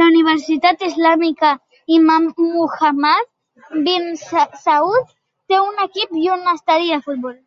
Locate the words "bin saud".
3.90-5.14